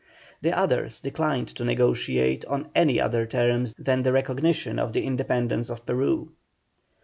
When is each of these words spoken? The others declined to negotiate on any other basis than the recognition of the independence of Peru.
The 0.41 0.51
others 0.51 0.99
declined 0.99 1.49
to 1.49 1.63
negotiate 1.63 2.43
on 2.45 2.71
any 2.73 2.99
other 2.99 3.27
basis 3.27 3.75
than 3.77 4.01
the 4.01 4.11
recognition 4.11 4.79
of 4.79 4.93
the 4.93 5.05
independence 5.05 5.69
of 5.69 5.85
Peru. 5.85 6.31